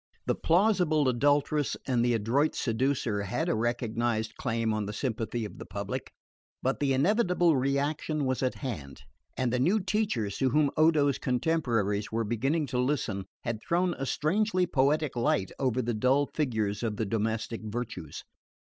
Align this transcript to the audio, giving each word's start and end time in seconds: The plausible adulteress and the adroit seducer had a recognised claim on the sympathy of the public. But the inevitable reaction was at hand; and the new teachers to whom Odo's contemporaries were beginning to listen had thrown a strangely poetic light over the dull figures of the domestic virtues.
The 0.25 0.33
plausible 0.33 1.07
adulteress 1.07 1.77
and 1.85 2.03
the 2.03 2.15
adroit 2.15 2.55
seducer 2.55 3.21
had 3.21 3.47
a 3.47 3.53
recognised 3.53 4.35
claim 4.35 4.73
on 4.73 4.87
the 4.87 4.93
sympathy 4.93 5.45
of 5.45 5.59
the 5.59 5.65
public. 5.67 6.11
But 6.63 6.79
the 6.79 6.93
inevitable 6.93 7.55
reaction 7.55 8.25
was 8.25 8.41
at 8.41 8.55
hand; 8.55 9.03
and 9.37 9.53
the 9.53 9.59
new 9.59 9.79
teachers 9.79 10.39
to 10.39 10.49
whom 10.49 10.71
Odo's 10.75 11.19
contemporaries 11.19 12.11
were 12.11 12.23
beginning 12.23 12.65
to 12.73 12.79
listen 12.79 13.25
had 13.43 13.61
thrown 13.61 13.93
a 13.93 14.07
strangely 14.07 14.65
poetic 14.65 15.15
light 15.15 15.51
over 15.59 15.83
the 15.83 15.93
dull 15.93 16.25
figures 16.33 16.81
of 16.81 16.97
the 16.97 17.05
domestic 17.05 17.61
virtues. 17.63 18.23